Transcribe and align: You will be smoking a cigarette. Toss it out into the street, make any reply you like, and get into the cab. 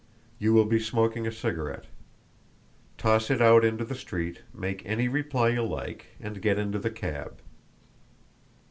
You 0.39 0.51
will 0.53 0.65
be 0.65 0.79
smoking 0.79 1.27
a 1.27 1.31
cigarette. 1.31 1.85
Toss 2.97 3.29
it 3.29 3.39
out 3.39 3.63
into 3.63 3.85
the 3.85 3.93
street, 3.93 4.41
make 4.51 4.81
any 4.83 5.07
reply 5.07 5.49
you 5.49 5.61
like, 5.63 6.15
and 6.19 6.41
get 6.41 6.57
into 6.57 6.79
the 6.79 6.89
cab. 6.89 7.39